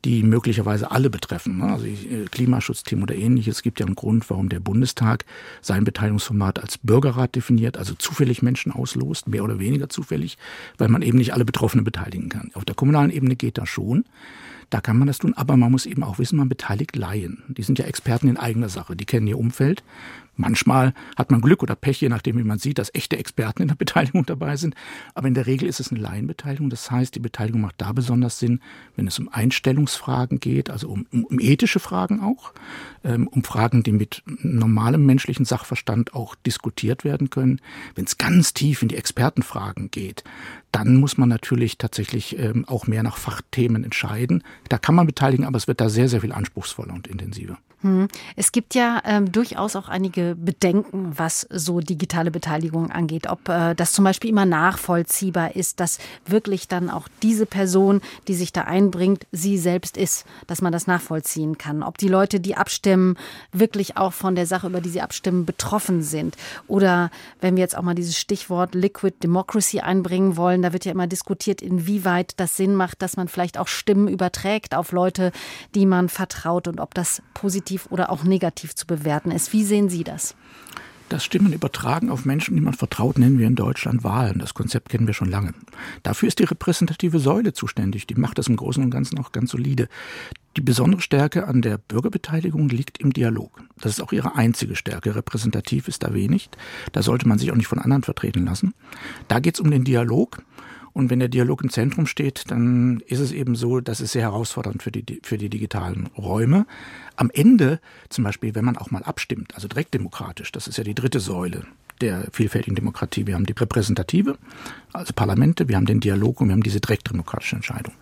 die 0.04 0.24
möglicherweise 0.24 0.92
alle 0.92 1.10
betreffen. 1.10 1.60
Ne? 1.60 1.66
Also 1.66 1.86
äh, 1.86 2.26
Klimaschutzthemen 2.30 3.04
oder 3.04 3.16
ähnliches. 3.16 3.58
Es 3.58 3.62
gibt 3.62 3.80
ja 3.80 3.86
einen 3.86 3.96
Grund, 3.96 4.30
warum 4.30 4.50
der 4.50 4.60
Bundestag 4.60 5.26
sein 5.62 5.86
Beteiligungsformat 5.86 6.60
als 6.60 6.78
Bürgerrat 6.78 7.36
definiert, 7.36 7.78
also 7.78 7.94
zufällig 7.94 8.42
Menschen 8.42 8.72
auslost, 8.72 9.28
mehr 9.28 9.44
oder 9.44 9.60
weniger 9.60 9.90
zufällig, 9.90 10.38
weil 10.78 10.90
man 10.90 11.02
eben 11.02 11.18
nicht 11.18 11.34
alle 11.34 11.46
Betroffenen 11.46 11.86
beteiligen 11.86 12.30
kann. 12.30 12.52
Auf 12.54 12.66
der 12.66 12.76
kommunalen 12.76 13.12
Ebene 13.12 13.36
geht 13.36 13.58
das 13.58 13.70
schon. 13.70 14.06
Da 14.74 14.82
kann 14.82 14.98
man 14.98 15.08
das 15.08 15.20
tun, 15.20 15.36
aber 15.36 15.56
man 15.56 15.72
muss 15.72 15.86
eben 15.86 16.04
auch 16.04 16.18
wissen, 16.18 16.38
man 16.38 16.50
beteiligt 16.50 16.96
Laien. 16.96 17.44
Die 17.48 17.64
sind 17.64 17.78
ja 17.78 17.86
Experten 17.86 18.28
in 18.28 18.38
eigener 18.38 18.70
Sache, 18.70 18.96
die 18.96 19.06
kennen 19.06 19.28
ihr 19.28 19.38
Umfeld. 19.38 19.84
Manchmal 20.36 20.96
hat 21.16 21.30
man 21.30 21.42
Glück 21.42 21.62
oder 21.62 21.76
Pech, 21.76 22.02
je 22.02 22.10
nachdem, 22.10 22.40
wie 22.40 22.44
man 22.44 22.58
sieht, 22.58 22.80
dass 22.80 22.90
echte 22.96 23.18
Experten 23.18 23.62
in 23.62 23.68
der 23.68 23.76
Beteiligung 23.84 24.26
dabei 24.26 24.58
sind. 24.58 24.74
Aber 25.14 25.28
in 25.28 25.36
der 25.36 25.46
Regel 25.46 25.70
ist 25.70 25.80
es 25.80 25.92
eine 25.92 26.00
Laienbeteiligung. 26.00 26.72
Das 26.72 26.90
heißt, 26.90 27.14
die 27.14 27.20
Beteiligung 27.20 27.62
macht 27.62 27.76
da 27.78 27.92
besonders 27.92 28.40
Sinn, 28.40 28.62
wenn 28.96 29.06
es 29.06 29.20
um 29.20 29.30
Einstellungs 29.30 29.94
Grundsatzfragen 30.04 30.40
geht, 30.40 30.70
also 30.70 30.90
um, 30.90 31.06
um, 31.12 31.26
um 31.26 31.40
ethische 31.40 31.80
Fragen 31.80 32.20
auch, 32.20 32.54
ähm, 33.04 33.28
um 33.28 33.44
Fragen, 33.44 33.84
die 33.84 33.92
mit 33.92 34.24
normalem 34.26 35.06
menschlichen 35.06 35.46
Sachverstand 35.46 36.14
auch 36.14 36.36
diskutiert 36.36 37.04
werden 37.04 37.30
können. 37.30 37.62
Wenn 37.96 38.06
es 38.06 38.18
ganz 38.18 38.54
tief 38.54 38.82
in 38.82 38.90
die 38.90 38.98
Expertenfragen 38.98 39.92
geht, 39.92 40.24
dann 40.72 40.96
muss 40.96 41.18
man 41.18 41.30
natürlich 41.30 41.78
tatsächlich 41.78 42.38
ähm, 42.40 42.66
auch 42.68 42.88
mehr 42.88 43.04
nach 43.04 43.18
Fachthemen 43.18 43.84
entscheiden. 43.84 44.44
Da 44.70 44.78
kann 44.78 44.96
man 44.96 45.08
beteiligen, 45.08 45.46
aber 45.46 45.58
es 45.58 45.68
wird 45.68 45.82
da 45.82 45.90
sehr, 45.90 46.10
sehr 46.10 46.22
viel 46.22 46.32
anspruchsvoller 46.32 46.94
und 46.94 47.08
intensiver. 47.08 47.58
Hm. 47.84 48.08
Es 48.38 48.54
gibt 48.54 48.76
ja 48.76 49.02
ähm, 49.04 49.32
durchaus 49.32 49.76
auch 49.76 49.90
einige 49.90 50.36
Bedenken, 50.36 51.12
was 51.18 51.46
so 51.50 51.82
digitale 51.82 52.32
Beteiligung 52.32 52.90
angeht. 52.92 53.28
Ob 53.28 53.50
äh, 53.50 53.76
das 53.76 53.92
zum 53.92 54.06
Beispiel 54.06 54.30
immer 54.30 54.46
nachvollziehbar 54.46 55.58
ist, 55.58 55.82
dass 55.82 56.00
wirklich 56.26 56.70
dann 56.70 56.90
auch 56.90 57.10
diese 57.22 57.46
Person, 57.46 58.00
die 58.30 58.36
sich 58.36 58.54
da 58.54 58.62
einbringt, 58.62 59.28
sie 59.34 59.58
selbst 59.58 59.98
ist, 59.98 60.26
dass 60.48 60.62
man 60.62 60.72
das 60.72 60.88
nachvollziehen 60.88 61.58
kann. 61.58 61.84
Ob 61.84 61.98
die 61.98 62.08
Leute, 62.08 62.40
die 62.40 62.56
abstimmen, 62.56 63.18
wirklich 63.52 63.98
auch 63.98 64.14
von 64.14 64.36
der 64.36 64.46
Sache, 64.46 64.68
über 64.68 64.80
die 64.80 64.90
sie 64.90 65.02
abstimmen, 65.02 65.46
betroffen 65.46 66.04
sind. 66.04 66.38
Oder 66.68 67.12
wenn 67.42 67.58
wir 67.58 67.62
jetzt 67.62 67.78
auch 67.78 67.84
mal 67.84 67.96
dieses 67.96 68.18
Stichwort 68.18 68.76
Liquid 68.76 69.18
Democracy 69.22 69.82
einbringen 69.82 70.38
wollen, 70.38 70.62
da 70.62 70.72
wird 70.72 70.86
ja 70.86 70.94
immer 70.94 71.08
diskutiert, 71.08 71.62
inwieweit 71.62 72.40
das 72.40 72.56
Sinn 72.56 72.76
macht, 72.76 73.02
dass 73.02 73.18
man 73.18 73.28
vielleicht 73.28 73.58
auch 73.58 73.68
Stimmen 73.68 74.08
überträgt 74.08 74.74
auf 74.74 74.94
Leute, 74.94 75.34
die 75.76 75.86
man 75.86 76.08
vertraut 76.08 76.70
und 76.70 76.80
ob 76.80 76.94
das 76.94 77.22
positiv 77.34 77.73
positiv 77.74 77.92
oder 77.92 78.10
auch 78.12 78.24
negativ 78.24 78.76
zu 78.76 78.86
bewerten 78.86 79.32
ist. 79.32 79.54
Wie 79.54 79.64
sehen 79.64 79.90
Sie 79.90 80.04
das? 80.04 80.36
Das 81.10 81.24
Stimmen 81.24 81.54
übertragen 81.54 82.10
auf 82.10 82.26
Menschen, 82.26 82.56
die 82.56 82.62
man 82.62 82.74
vertraut, 82.74 83.20
nennen 83.20 83.38
wir 83.38 83.46
in 83.46 83.56
Deutschland 83.56 84.04
Wahlen. 84.04 84.40
Das 84.40 84.54
Konzept 84.54 84.90
kennen 84.90 85.06
wir 85.06 85.14
schon 85.14 85.30
lange. 85.30 85.54
Dafür 86.02 86.28
ist 86.28 86.40
die 86.40 86.46
repräsentative 86.46 87.20
Säule 87.20 87.54
zuständig. 87.54 88.08
Die 88.08 88.16
macht 88.16 88.38
das 88.38 88.48
im 88.48 88.56
Großen 88.56 88.84
und 88.84 88.90
Ganzen 88.90 89.20
auch 89.20 89.32
ganz 89.32 89.52
solide. 89.52 89.90
Die 90.58 90.62
besondere 90.62 91.02
Stärke 91.02 91.48
an 91.48 91.62
der 91.62 91.78
Bürgerbeteiligung 91.78 92.70
liegt 92.70 93.00
im 93.00 93.12
Dialog. 93.12 93.62
Das 93.80 93.92
ist 93.92 94.02
auch 94.02 94.14
ihre 94.14 94.36
einzige 94.36 94.76
Stärke. 94.76 95.16
Repräsentativ 95.16 95.88
ist 95.88 96.04
da 96.04 96.14
wenig. 96.14 96.50
Da 96.94 97.04
sollte 97.04 97.28
man 97.28 97.38
sich 97.38 97.52
auch 97.52 97.58
nicht 97.58 97.68
von 97.68 97.80
anderen 97.80 98.04
vertreten 98.04 98.46
lassen. 98.46 98.74
Da 99.28 99.40
geht 99.40 99.56
es 99.56 99.60
um 99.60 99.70
den 99.70 99.84
Dialog. 99.84 100.42
Und 100.94 101.10
wenn 101.10 101.20
der 101.20 101.28
Dialog 101.28 101.64
im 101.64 101.70
Zentrum 101.70 102.06
steht, 102.06 102.52
dann 102.52 103.02
ist 103.08 103.20
es 103.20 103.32
eben 103.32 103.56
so, 103.56 103.80
das 103.80 104.00
ist 104.00 104.12
sehr 104.12 104.22
herausfordernd 104.22 104.84
für 104.84 104.92
die, 104.92 105.20
für 105.24 105.38
die 105.38 105.50
digitalen 105.50 106.08
Räume. 106.18 106.66
Am 107.16 107.32
Ende, 107.34 107.80
zum 108.10 108.24
Beispiel, 108.24 108.54
wenn 108.56 108.66
man 108.66 108.78
auch 108.78 108.92
mal 108.92 109.04
abstimmt, 109.04 109.56
also 109.56 109.68
direkt 109.68 109.94
demokratisch, 109.94 110.52
das 110.52 110.68
ist 110.68 110.78
ja 110.78 110.84
die 110.84 110.96
dritte 110.96 111.20
Säule 111.20 111.66
der 112.02 112.28
vielfältigen 112.32 112.76
Demokratie. 112.76 113.28
Wir 113.28 113.36
haben 113.36 113.46
die 113.46 113.54
repräsentative, 113.54 114.38
also 114.92 115.14
Parlamente, 115.14 115.70
wir 115.70 115.76
haben 115.78 115.86
den 115.86 116.00
Dialog 116.00 116.42
und 116.42 116.50
wir 116.50 116.54
haben 116.54 116.64
diese 116.64 116.82
direktdemokratische 116.82 117.56
Entscheidung. 117.56 117.94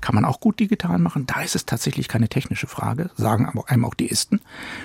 Kann 0.00 0.14
man 0.14 0.24
auch 0.24 0.40
gut 0.40 0.60
digital 0.60 0.98
machen. 0.98 1.26
Da 1.26 1.42
ist 1.42 1.54
es 1.54 1.66
tatsächlich 1.66 2.08
keine 2.08 2.28
technische 2.28 2.66
Frage, 2.66 3.10
sagen 3.16 3.46
aber 3.46 3.68
einem 3.68 3.84
auch 3.84 3.94
die 3.94 4.10
Isten, 4.10 4.40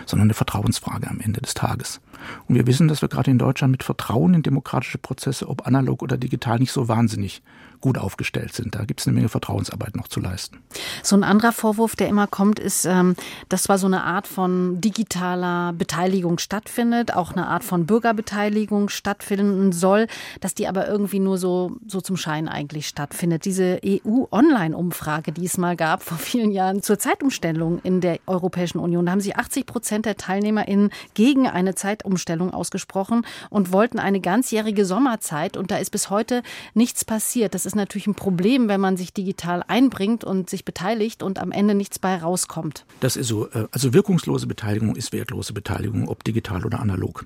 sondern 0.05 0.27
eine 0.27 0.34
Vertrauensfrage 0.34 1.10
am 1.10 1.22
Ende 1.22 1.39
des 1.41 1.53
Tages. 1.53 2.01
Und 2.48 2.55
wir 2.55 2.67
wissen, 2.67 2.88
dass 2.88 3.01
wir 3.01 3.10
gerade 3.10 3.32
in 3.32 3.38
Deutschland 3.38 3.72
mit 3.72 3.84
Vertrauen 3.84 4.34
in 4.34 4.44
demokratische 4.44 4.98
Prozesse, 4.98 5.48
ob 5.48 5.67
analog 5.67 6.01
oder 6.01 6.17
digital, 6.17 6.60
nicht 6.60 6.72
so 6.72 6.88
wahnsinnig 6.88 7.41
gut 7.82 7.98
aufgestellt 8.00 8.53
sind. 8.53 8.74
Da 8.74 8.86
gibt 8.86 9.01
es 9.01 9.08
eine 9.08 9.13
Menge 9.13 9.29
Vertrauensarbeit 9.29 9.96
noch 9.96 10.08
zu 10.08 10.20
leisten. 10.20 10.58
So 11.03 11.15
ein 11.15 11.24
anderer 11.24 11.51
Vorwurf, 11.51 11.96
der 11.96 12.08
immer 12.08 12.25
kommt, 12.25 12.60
ist, 12.60 12.86
ähm, 12.86 13.15
dass 13.48 13.63
zwar 13.63 13.77
so 13.77 13.86
eine 13.86 14.03
Art 14.03 14.25
von 14.25 14.82
digitaler 14.82 15.72
Beteiligung 15.74 16.39
stattfindet, 16.39 17.13
auch 17.13 17.34
eine 17.34 17.46
Art 17.46 17.63
von 17.63 17.86
Bürgerbeteiligung 17.86 18.89
stattfinden 18.89 19.72
soll, 19.72 20.08
dass 20.41 20.55
die 20.55 20.67
aber 20.67 20.88
irgendwie 20.88 21.20
nur 21.20 21.38
so, 21.38 21.74
so 21.86 22.01
zum 22.01 22.17
Schein 22.17 22.48
eigentlich 22.48 22.88
stattfindet. 22.88 23.46
Diese 23.46 23.79
EU-Online-Umfrage, 23.86 25.32
die 25.32 25.46
es 25.46 25.58
mal 25.60 25.75
gab 25.75 26.01
vor 26.01 26.17
vielen 26.17 26.51
Jahren 26.51 26.82
zur 26.82 26.98
Zeitumstellung 26.98 27.79
in 27.84 28.01
der 28.01 28.20
Europäischen 28.25 28.79
Union, 28.79 29.05
da 29.05 29.12
haben 29.12 29.22
sich 29.22 29.38
80 29.38 29.65
Prozent 29.67 30.05
der 30.05 30.17
TeilnehmerInnen 30.17 30.89
gegen 31.13 31.48
eine 31.48 31.75
Zeitumstellung 31.75 32.14
ausgesprochen 32.51 33.25
und 33.50 33.72
wollten 33.72 34.00
eine 34.00 34.22
ganzjährige 34.22 34.86
Sommerzeit 34.86 35.55
und 35.55 35.69
da 35.69 35.77
ist 35.77 35.91
bis 35.91 36.10
heute 36.10 36.41
nichts 36.74 37.05
passiert. 37.05 37.53
Das 37.53 37.65
ist 37.65 37.75
ist 37.75 37.77
natürlich 37.77 38.07
ein 38.07 38.15
Problem, 38.15 38.67
wenn 38.69 38.81
man 38.81 38.98
sich 38.98 39.13
digital 39.13 39.63
einbringt 39.67 40.24
und 40.24 40.50
sich 40.50 40.65
beteiligt 40.65 41.22
und 41.22 41.39
am 41.39 41.51
Ende 41.51 41.75
nichts 41.75 42.00
bei 42.00 42.15
rauskommt. 42.15 42.86
Das 43.01 43.17
ist 43.17 43.27
so. 43.27 43.48
Äh, 43.50 43.67
also 43.72 43.93
wirkungslose 43.93 44.48
Beteiligung 44.48 44.95
ist 44.95 45.12
wertlose 45.13 45.53
Beteiligung, 45.53 46.07
ob 46.07 46.24
digital 46.24 46.65
oder 46.65 46.79
analog. 46.79 47.25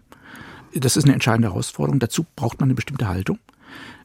Das 0.74 0.98
ist 0.98 1.06
eine 1.06 1.14
entscheidende 1.14 1.50
Herausforderung. 1.50 2.00
Dazu 2.00 2.26
braucht 2.36 2.60
man 2.60 2.68
eine 2.68 2.76
bestimmte 2.76 3.08
Haltung. 3.08 3.40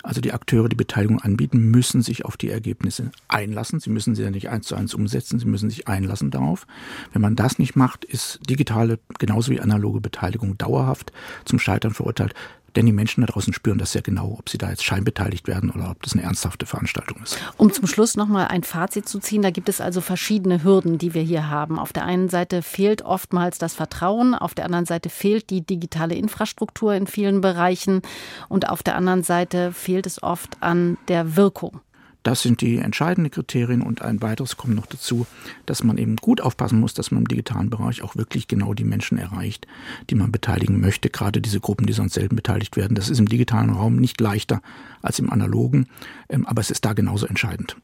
Also 0.02 0.20
die 0.20 0.32
Akteure, 0.32 0.68
die 0.68 0.76
Beteiligung 0.76 1.20
anbieten, 1.20 1.70
müssen 1.70 2.02
sich 2.02 2.24
auf 2.24 2.36
die 2.36 2.50
Ergebnisse 2.50 3.10
einlassen. 3.28 3.80
Sie 3.80 3.90
müssen 3.90 4.14
sie 4.14 4.22
ja 4.22 4.30
nicht 4.30 4.50
eins 4.50 4.66
zu 4.66 4.74
eins 4.74 4.94
umsetzen, 4.94 5.38
sie 5.38 5.46
müssen 5.46 5.70
sich 5.70 5.88
einlassen 5.88 6.30
darauf. 6.30 6.66
Wenn 7.12 7.22
man 7.22 7.36
das 7.36 7.58
nicht 7.58 7.74
macht, 7.74 8.04
ist 8.04 8.38
digitale 8.48 8.98
genauso 9.18 9.50
wie 9.50 9.60
analoge 9.60 10.00
Beteiligung 10.00 10.58
dauerhaft 10.58 11.12
zum 11.44 11.58
Scheitern 11.58 11.94
verurteilt. 11.94 12.34
Denn 12.76 12.86
die 12.86 12.92
Menschen 12.92 13.20
da 13.20 13.26
draußen 13.26 13.52
spüren 13.52 13.78
das 13.78 13.92
sehr 13.92 14.02
genau, 14.02 14.36
ob 14.38 14.48
sie 14.48 14.58
da 14.58 14.70
jetzt 14.70 14.84
scheinbeteiligt 14.84 15.46
werden 15.46 15.70
oder 15.70 15.90
ob 15.90 16.02
das 16.02 16.14
eine 16.14 16.22
ernsthafte 16.22 16.66
Veranstaltung 16.66 17.22
ist. 17.22 17.38
Um 17.56 17.72
zum 17.72 17.86
Schluss 17.86 18.16
nochmal 18.16 18.48
ein 18.48 18.64
Fazit 18.64 19.08
zu 19.08 19.20
ziehen, 19.20 19.42
da 19.42 19.50
gibt 19.50 19.68
es 19.68 19.80
also 19.80 20.00
verschiedene 20.00 20.64
Hürden, 20.64 20.98
die 20.98 21.14
wir 21.14 21.22
hier 21.22 21.48
haben. 21.48 21.78
Auf 21.78 21.92
der 21.92 22.04
einen 22.04 22.28
Seite 22.28 22.62
fehlt 22.62 23.02
oftmals 23.02 23.58
das 23.58 23.74
Vertrauen, 23.74 24.34
auf 24.34 24.54
der 24.54 24.64
anderen 24.64 24.86
Seite 24.86 25.08
fehlt 25.08 25.50
die 25.50 25.60
digitale 25.60 26.14
Infrastruktur 26.14 26.94
in 26.94 27.06
vielen 27.06 27.40
Bereichen 27.40 28.02
und 28.48 28.68
auf 28.68 28.82
der 28.82 28.96
anderen 28.96 29.22
Seite 29.22 29.72
fehlt 29.72 30.06
es 30.06 30.22
oft 30.22 30.56
an 30.60 30.98
der 31.08 31.36
Wirkung. 31.36 31.80
Das 32.24 32.40
sind 32.40 32.62
die 32.62 32.78
entscheidenden 32.78 33.30
Kriterien 33.30 33.82
und 33.82 34.02
ein 34.02 34.22
weiteres 34.22 34.56
kommt 34.56 34.74
noch 34.74 34.86
dazu, 34.86 35.26
dass 35.66 35.84
man 35.84 35.98
eben 35.98 36.16
gut 36.16 36.40
aufpassen 36.40 36.80
muss, 36.80 36.94
dass 36.94 37.10
man 37.10 37.22
im 37.22 37.28
digitalen 37.28 37.68
Bereich 37.68 38.02
auch 38.02 38.16
wirklich 38.16 38.48
genau 38.48 38.72
die 38.72 38.84
Menschen 38.84 39.18
erreicht, 39.18 39.66
die 40.08 40.14
man 40.14 40.32
beteiligen 40.32 40.80
möchte, 40.80 41.10
gerade 41.10 41.42
diese 41.42 41.60
Gruppen, 41.60 41.86
die 41.86 41.92
sonst 41.92 42.14
selten 42.14 42.34
beteiligt 42.34 42.76
werden. 42.76 42.94
Das 42.94 43.10
ist 43.10 43.18
im 43.18 43.28
digitalen 43.28 43.70
Raum 43.70 43.96
nicht 43.96 44.20
leichter 44.20 44.62
als 45.02 45.18
im 45.18 45.30
analogen, 45.30 45.86
ähm, 46.30 46.46
aber 46.46 46.62
es 46.62 46.70
ist 46.70 46.84
da 46.84 46.94
genauso 46.94 47.26
entscheidend 47.26 47.76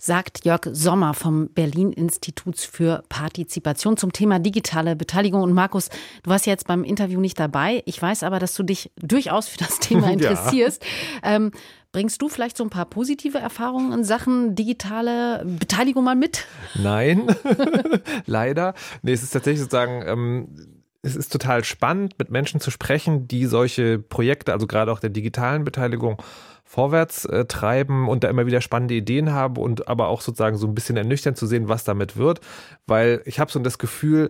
sagt 0.00 0.44
Jörg 0.44 0.62
Sommer 0.72 1.12
vom 1.12 1.48
Berlin 1.48 1.92
Instituts 1.92 2.64
für 2.64 3.02
Partizipation 3.08 3.96
zum 3.96 4.12
Thema 4.12 4.38
digitale 4.38 4.94
Beteiligung. 4.96 5.42
Und 5.42 5.52
Markus, 5.52 5.88
du 6.22 6.30
warst 6.30 6.46
jetzt 6.46 6.66
beim 6.66 6.84
Interview 6.84 7.20
nicht 7.20 7.38
dabei. 7.38 7.82
Ich 7.84 8.00
weiß 8.00 8.22
aber, 8.22 8.38
dass 8.38 8.54
du 8.54 8.62
dich 8.62 8.92
durchaus 8.96 9.48
für 9.48 9.58
das 9.58 9.80
Thema 9.80 10.10
interessierst. 10.12 10.84
ja. 11.22 11.36
ähm, 11.36 11.50
Bringst 11.90 12.20
du 12.20 12.28
vielleicht 12.28 12.58
so 12.58 12.64
ein 12.64 12.70
paar 12.70 12.84
positive 12.84 13.38
Erfahrungen 13.38 13.92
in 13.92 14.04
Sachen 14.04 14.54
digitale 14.54 15.42
Beteiligung 15.46 16.04
mal 16.04 16.14
mit? 16.14 16.46
Nein, 16.74 17.34
leider. 18.26 18.74
Nee, 19.02 19.12
es 19.12 19.22
ist 19.22 19.30
tatsächlich 19.30 19.60
sozusagen, 19.60 20.02
ähm, 20.06 20.84
es 21.00 21.16
ist 21.16 21.32
total 21.32 21.64
spannend, 21.64 22.18
mit 22.18 22.30
Menschen 22.30 22.60
zu 22.60 22.70
sprechen, 22.70 23.26
die 23.26 23.46
solche 23.46 23.98
Projekte, 23.98 24.52
also 24.52 24.66
gerade 24.66 24.92
auch 24.92 25.00
der 25.00 25.10
digitalen 25.10 25.64
Beteiligung, 25.64 26.22
vorwärts 26.68 27.24
äh, 27.24 27.46
treiben 27.46 28.08
und 28.08 28.24
da 28.24 28.28
immer 28.28 28.44
wieder 28.44 28.60
spannende 28.60 28.92
Ideen 28.92 29.32
haben 29.32 29.56
und 29.56 29.88
aber 29.88 30.08
auch 30.08 30.20
sozusagen 30.20 30.58
so 30.58 30.66
ein 30.66 30.74
bisschen 30.74 30.98
ernüchternd 30.98 31.38
zu 31.38 31.46
sehen, 31.46 31.66
was 31.66 31.84
damit 31.84 32.18
wird. 32.18 32.40
Weil 32.86 33.22
ich 33.24 33.40
habe 33.40 33.50
so 33.50 33.58
das 33.60 33.78
Gefühl, 33.78 34.28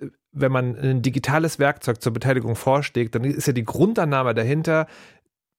äh, 0.00 0.06
wenn 0.32 0.50
man 0.50 0.74
ein 0.74 1.02
digitales 1.02 1.58
Werkzeug 1.58 2.00
zur 2.00 2.14
Beteiligung 2.14 2.56
vorschlägt, 2.56 3.14
dann 3.14 3.24
ist 3.24 3.46
ja 3.46 3.52
die 3.52 3.66
Grundannahme 3.66 4.32
dahinter, 4.32 4.86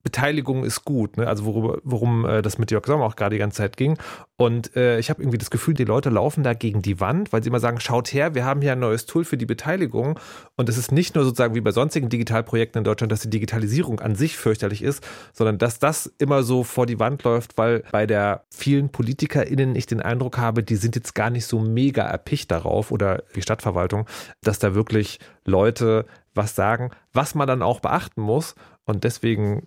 Beteiligung 0.08 0.64
ist 0.64 0.86
gut, 0.86 1.18
ne? 1.18 1.26
also 1.26 1.44
worüber, 1.44 1.80
worum 1.84 2.24
äh, 2.24 2.40
das 2.40 2.56
mit 2.56 2.70
Jörg 2.70 2.86
Sommer 2.86 3.04
auch 3.04 3.14
gerade 3.14 3.34
die 3.34 3.38
ganze 3.38 3.58
Zeit 3.58 3.76
ging. 3.76 3.98
Und 4.38 4.74
äh, 4.74 4.98
ich 4.98 5.10
habe 5.10 5.20
irgendwie 5.20 5.36
das 5.36 5.50
Gefühl, 5.50 5.74
die 5.74 5.84
Leute 5.84 6.08
laufen 6.08 6.42
da 6.42 6.54
gegen 6.54 6.80
die 6.80 6.98
Wand, 6.98 7.30
weil 7.30 7.42
sie 7.42 7.50
immer 7.50 7.60
sagen, 7.60 7.78
schaut 7.78 8.10
her, 8.14 8.34
wir 8.34 8.46
haben 8.46 8.62
hier 8.62 8.72
ein 8.72 8.78
neues 8.78 9.04
Tool 9.04 9.26
für 9.26 9.36
die 9.36 9.44
Beteiligung. 9.44 10.18
Und 10.56 10.70
es 10.70 10.78
ist 10.78 10.92
nicht 10.92 11.14
nur 11.14 11.24
sozusagen 11.24 11.54
wie 11.54 11.60
bei 11.60 11.72
sonstigen 11.72 12.08
Digitalprojekten 12.08 12.78
in 12.80 12.84
Deutschland, 12.84 13.12
dass 13.12 13.20
die 13.20 13.28
Digitalisierung 13.28 14.00
an 14.00 14.14
sich 14.14 14.38
fürchterlich 14.38 14.82
ist, 14.82 15.06
sondern 15.34 15.58
dass 15.58 15.78
das 15.78 16.10
immer 16.16 16.42
so 16.42 16.64
vor 16.64 16.86
die 16.86 16.98
Wand 16.98 17.22
läuft, 17.24 17.58
weil 17.58 17.84
bei 17.92 18.06
der 18.06 18.44
vielen 18.48 18.88
PolitikerInnen 18.88 19.76
ich 19.76 19.84
den 19.84 20.00
Eindruck 20.00 20.38
habe, 20.38 20.62
die 20.62 20.76
sind 20.76 20.96
jetzt 20.96 21.14
gar 21.14 21.28
nicht 21.28 21.44
so 21.44 21.60
mega 21.60 22.02
erpicht 22.02 22.50
darauf 22.50 22.92
oder 22.92 23.24
die 23.34 23.42
Stadtverwaltung, 23.42 24.06
dass 24.40 24.58
da 24.58 24.74
wirklich 24.74 25.18
Leute 25.44 26.06
was 26.38 26.54
sagen, 26.54 26.90
was 27.12 27.34
man 27.34 27.46
dann 27.46 27.62
auch 27.62 27.80
beachten 27.80 28.22
muss. 28.22 28.54
Und 28.88 29.04
deswegen 29.04 29.66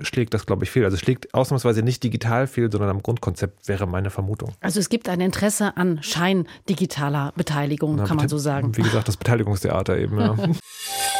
schlägt 0.00 0.32
das, 0.32 0.46
glaube 0.46 0.62
ich, 0.62 0.70
fehl. 0.70 0.84
Also 0.84 0.94
es 0.94 1.00
schlägt 1.00 1.34
ausnahmsweise 1.34 1.82
nicht 1.82 2.04
digital 2.04 2.46
fehl, 2.46 2.70
sondern 2.70 2.88
am 2.88 3.02
Grundkonzept 3.02 3.66
wäre 3.66 3.88
meine 3.88 4.10
Vermutung. 4.10 4.54
Also 4.60 4.78
es 4.78 4.88
gibt 4.88 5.08
ein 5.08 5.20
Interesse 5.20 5.76
an 5.76 6.00
scheindigitaler 6.04 7.32
Beteiligung, 7.36 7.96
Na, 7.96 8.04
kann 8.04 8.16
man 8.16 8.28
so 8.28 8.38
sagen. 8.38 8.76
Wie 8.76 8.82
gesagt, 8.82 9.08
das 9.08 9.16
Beteiligungstheater 9.16 9.98
eben. 9.98 10.20
Ja. 10.20 10.36